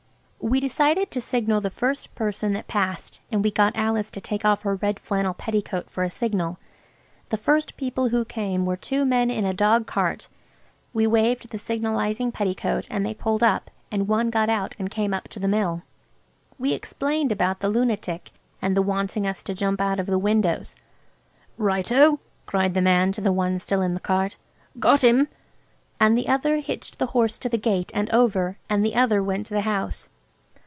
[0.43, 4.43] We decided to signal the first person that passed, and we got Alice to take
[4.43, 6.57] off her red flannel petticoat for a signal.
[7.29, 10.29] The first people who came were two men in a dog cart.
[10.95, 15.13] We waved the signalising petticoat and they pulled up, and one got out and came
[15.13, 15.83] up to the Mill.
[16.57, 18.31] We explained about the lunatic
[18.63, 20.75] and the wanting us to jump out of the windows.
[21.55, 24.37] "Right oh!" cried the man to the one still in the cart;
[24.79, 25.27] "got him."
[25.99, 29.45] And the other hitched the horse to the gate and over, and the other went
[29.45, 30.07] to the house.